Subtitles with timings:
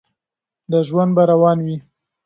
[0.71, 1.77] دا ژوند به روان وي.